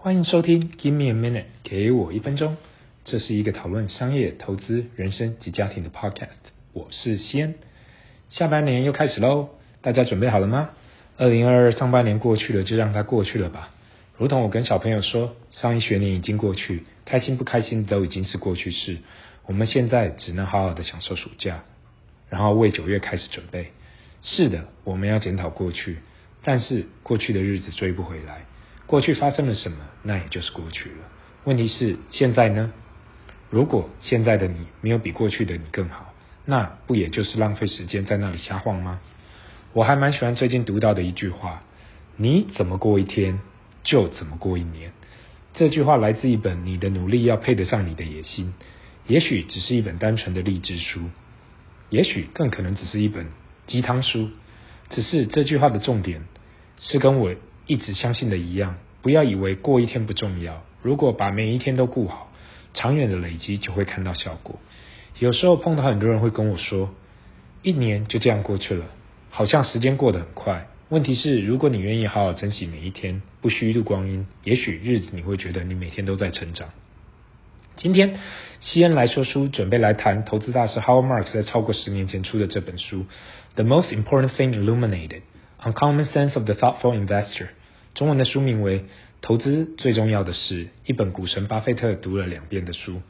[0.00, 2.56] 欢迎收听 Give me a minute，给我一分钟。
[3.04, 6.28] 这是一个讨论商业、投资、人生及家庭的 podcast。
[6.72, 7.56] 我是西恩。
[8.30, 9.48] 下半年又开始喽，
[9.82, 10.70] 大家准备好了吗？
[11.16, 13.74] 二零二二上半年过去了，就让它过去了吧。
[14.16, 18.98] 如同我跟小朋友说，上一学年已经过去，开心不开心都已经是过去式。
[19.46, 21.64] 我们现在只能好好的享受暑假，
[22.28, 23.72] 然后为九月开始准备。
[24.22, 25.98] 是的，我们要检讨过去，
[26.44, 28.46] 但是过去的日子追不回来。
[28.88, 30.96] 过去发生了什么，那也就是过去了。
[31.44, 32.72] 问题是现在呢？
[33.50, 36.14] 如果现在的你没有比过去的你更好，
[36.46, 38.98] 那不也就是浪费时间在那里瞎晃吗？
[39.74, 41.62] 我还蛮喜欢最近读到的一句话：
[42.16, 43.40] 你怎么过一天，
[43.84, 44.92] 就怎么过一年。
[45.52, 48.54] 这句话来自一本《你的努力要配得上你的野心》，
[49.06, 51.10] 也许只是一本单纯的励志书，
[51.90, 53.26] 也许更可能只是一本
[53.66, 54.30] 鸡汤书。
[54.88, 56.22] 只是这句话的重点
[56.80, 57.34] 是跟我。
[57.70, 58.76] 一直相信的一样，
[59.08, 60.62] 不要以为过一天不重要。
[60.82, 62.30] 如果把每一天都顾好，
[62.74, 64.58] 长远的累积就会看到效果。
[65.18, 66.90] 有时候碰到很多人会跟我说，
[67.62, 68.84] 一年就这样过去了，
[69.30, 70.66] 好像时间过得很快。
[70.90, 76.68] 问题是，如果你愿意好好珍惜每一天，不虚度光阴，也许日子你会觉得你每天都在成长。
[77.78, 78.18] 今天，
[78.60, 82.98] 西恩来说书，准备来谈投资大师 Howard Marks 在超过十年前出的这本书
[83.54, 85.22] 《The Most Important Thing Illuminated:
[85.62, 87.46] Uncommon Sense of the Thoughtful Investor》。
[87.94, 88.80] 中文的书名为
[89.20, 93.02] 《投资最重要的事》，一本股神巴菲特读了两遍的书。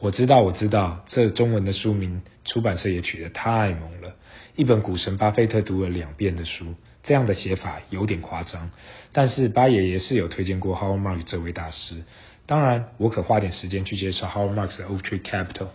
[0.00, 4.16] 我知道，我知道，这中文的书名出版社也取得太猛了。
[4.56, 8.70] 一本股神巴菲特读了两遍的书，这样的写法有点夸张。
[9.12, 12.02] 但是巴爷爷是有推荐过 Howard Marks 这位大师。
[12.44, 15.68] 当然，我可花点时间去介绍 Howard Marks 的 Oaktree Capital，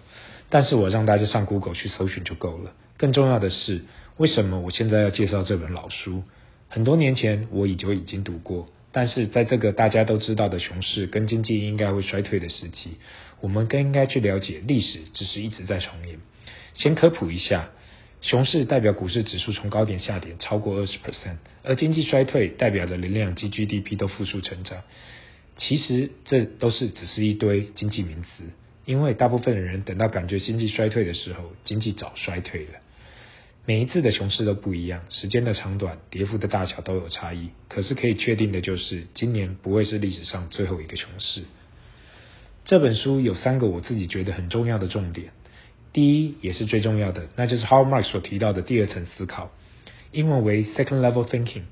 [0.49, 2.73] 但是我让大家上 Google 去搜寻就够了。
[2.97, 3.81] 更重要的是，
[4.17, 6.23] 为什么我现在要介绍这本老书？
[6.69, 12.91] 很多年前我已就已经读过，但是在这个大家都知道的熊市跟经济应该会衰退的时期，
[13.41, 16.19] 我们更应该去了解历史只是一直在重演。
[16.75, 17.71] 先科普一下，
[18.21, 24.83] 熊市代表股市指数从高点下跌超过二十 percent，而经济衰退代表着连两季 GDP 都负数成长。
[25.57, 28.43] 其实这都是只是一堆经济名词，
[28.85, 32.73] 因为大部分的人等到感觉经济衰退的时候，经济早衰退了。
[33.69, 37.51] 每一次的熊市都不一样，时间的长短、跌幅的大小都有差异。
[37.67, 41.43] 可是可以确定的就是，今年不会是历史上最后一个熊市。
[42.65, 45.33] 这本书有三个我自己觉得很重要的重点，
[45.93, 49.51] 第一也是最重要的，那就是 How Mark 所提到的第二层思考，
[50.11, 51.65] 英文为 Second Level Thinking。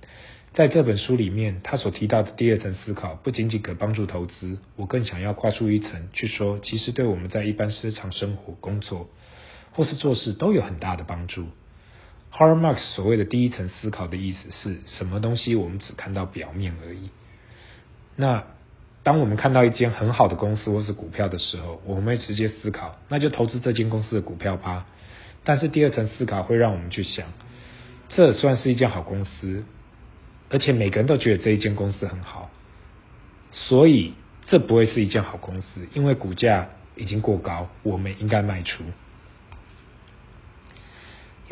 [0.54, 9.10] 在这本书里面，他所提到的第二层思考，不仅仅可帮助投资，我更想要跨出一层去说，其实对我们在一般日常生活、工作
[9.72, 11.48] 或是做事都有很大的帮助。
[12.38, 15.56] Harmax 所谓的第一层思考的意思是什么东西？
[15.56, 17.10] 我们只看到表面而已。
[18.16, 18.44] 那
[19.02, 24.86] 当我们看到一间很好的公司或是股票的时候，我们会直接思考，那就投资这间公司的股票吧。
[25.44, 27.26] 但是第二层思考会让我们去想，
[28.10, 29.64] 这算是一间好公司，
[30.50, 32.52] 而且每个人都觉得这一间公司很好，
[33.50, 34.14] 所以
[34.46, 38.84] 这不会是一间好公司，因为股价已经过高，我们应该卖出。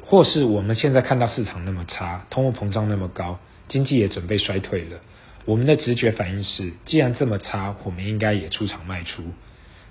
[0.08, 5.00] 或是我们现在看到市场那么差，通货膨胀那么高，经济也准备衰退了，
[5.46, 9.24] 我们的直觉反应是，既然这么差，我们应该也出场卖出。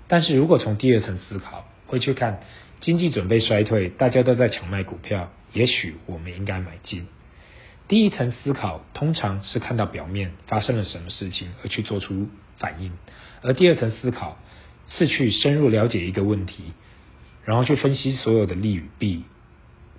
[0.07, 2.39] 但是如果从第二层思考，会去看
[2.79, 7.07] 经济准备衰退，大家都在抢卖股票，也许我们应该买进。
[7.87, 12.93] 第一层思考通常是看到表面发生了什么事情而去做出反应，
[13.41, 14.39] 而第二层思考
[14.87, 16.63] 是去深入了解一个问题，
[17.43, 19.25] 然后去分析所有的利与弊。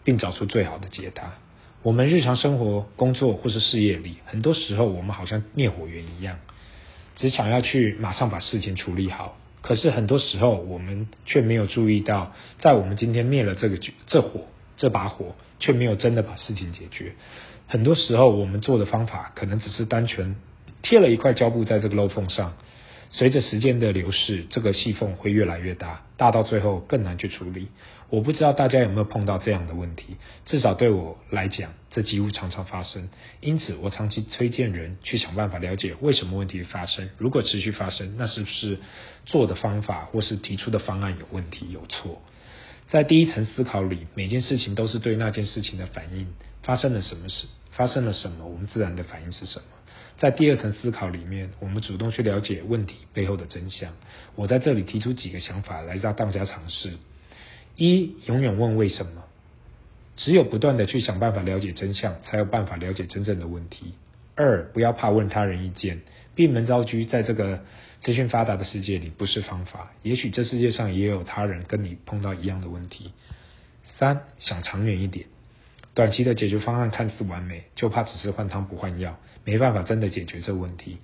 [0.06, 1.34] 并找出最好的解答。
[1.83, 6.39] 我们日常生活、工作或是事业里，很多时候我们好像灭火员一样，
[7.17, 9.37] 只想要去马上把事情处理好。
[9.62, 14.47] 可是很多时候，我们却没有注意到，在我们今天灭了这个这火
[14.77, 17.15] 这把火，却没有真的把事情解决。
[17.66, 20.37] 很多时候，我们做的方法可能只是单纯
[20.83, 22.54] 贴了一块胶布在这个漏缝上。
[23.10, 27.68] 随着时间的流逝，这个细缝会越来越大，大到最后更难去处理。
[28.08, 33.08] 我不知道大家有没有碰到这样的问题，至少对我来讲，这几乎常常发生。
[33.41, 37.08] 因此，我长期推荐人去想办法了解为什么问题发生。
[37.18, 38.78] 如果持续发生，那是不是
[39.24, 42.22] 做的方法或是提出的方案有问题、有错？
[42.88, 46.28] 在第一层思考里，每件事情都是对那件事情的反应。
[46.62, 47.47] 发生了什么事？
[47.72, 48.47] 发生了什么？
[48.47, 49.76] 我们自然的反应是什么？
[50.18, 53.92] 在第二层思考里面，我们主动去了解问题背后的真相。
[54.34, 56.95] 我在这里提出几个想法来让大家尝试：
[57.77, 59.24] 一、永远问为什么。
[60.16, 63.92] 只有不断的去想办法了解真相，才有办法了解真正的问题。
[64.34, 66.01] 二，不要怕问他人意见。
[66.34, 67.63] 闭门造车在这个
[68.01, 69.92] 资讯发达的世界里不是方法。
[70.03, 73.13] 也许这世界上也有他人跟你碰到一样的问题。
[73.98, 75.27] 三，想长远一点。
[75.97, 80.98] 短期的解决方案看似完美，就怕只是换汤不换药，没办法真的解决这问题。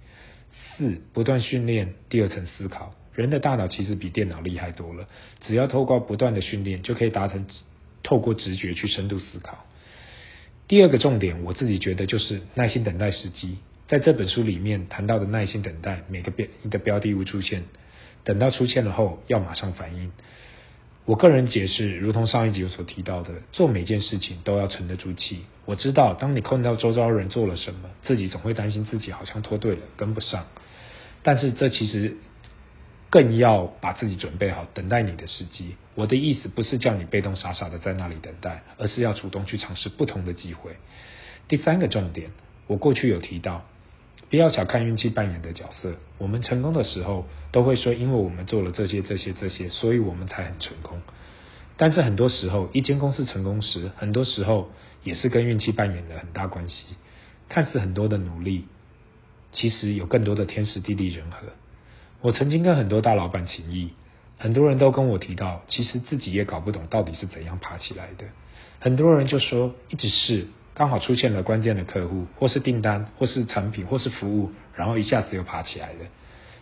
[0.52, 2.94] 四，不断训练第二层思考。
[3.14, 5.08] 人的大脑其实比电脑厉害多了，
[5.40, 7.46] 只要透过不断的训练，就可以达成
[8.02, 9.64] 透过直觉去深度思考。
[10.68, 13.56] 第二个重点，我自己觉得就是耐心等待时机。
[13.88, 17.62] 在这本书里面谈到的耐心等待每个标一个标的物出现，
[18.24, 20.12] 等到出现了后要马上反应。
[21.04, 25.46] 我个人解释，如同上一集我所提到的，做每件事情都要沉得住气。
[25.64, 30.46] 我知道，当你看到周遭人做了什么，自己总会担心自己好像脱队了，跟不上。
[31.22, 32.16] 但是这其实。
[33.10, 35.76] 更要把自己准备好，等待你的时机。
[35.94, 40.78] 我的意思不是叫你被动傻傻的在那里等待，而是要主动去尝试不同的机会。
[41.46, 42.30] 第三个重点，
[42.68, 43.66] 我过去有提到，
[44.32, 45.92] 不要小看运气扮演的角色。
[46.16, 51.02] 我们成功的时候都会说，因为我们做了这些、这些、这些，所以我们才很成功。
[51.76, 54.70] 但是很多时候，一间公司成功时，很多时候
[55.04, 56.94] 也是跟运气扮演了很大关系。
[57.50, 58.64] 看似很多的努力，
[59.52, 61.48] 其实有更多的天时地利人和。
[62.22, 63.90] 我曾经跟很多大老板请益，
[64.38, 68.24] 很多人都跟我提到，其实自己也搞不懂到底是怎样爬起来的。
[68.80, 75.98] 很多人就说，一直是刚好出现了关键的客户，或是订单，或是产品，或是服务，然后一下子又爬起来了。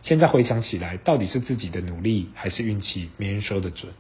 [0.03, 3.93] 现在回想起来，到底是自己的努力还是运气，没人说得准。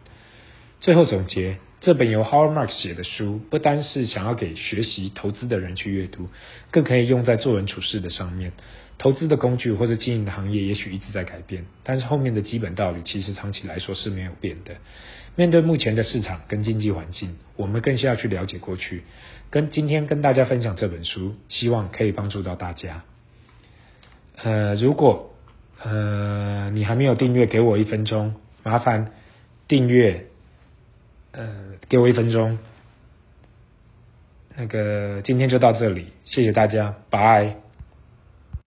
[0.80, 1.58] 最后总结。
[1.80, 6.28] 这本由 Howard Marks 写的书，不单是想要给学习投资的人去阅读，
[6.70, 8.52] 更可以用在做人处事的上面。
[8.98, 14.74] 投资的工具或者经营的行业也许一直在改变，但是后面的基本道理其实长期来说是没有变的。
[15.36, 19.04] 面对目前的市场跟经济环境，我们更需要去了解过去。
[19.48, 23.04] 跟今天跟大家分享这本书，希望可以帮助到大家。
[24.36, 25.34] 呃，如果
[25.82, 29.12] 呃你还没有订阅，给我一分钟，麻烦
[29.66, 30.26] 订阅。
[31.32, 31.48] 呃，
[31.88, 32.58] 给我一分钟。
[34.56, 37.56] 那个，今天就到这里，谢谢大家，拜。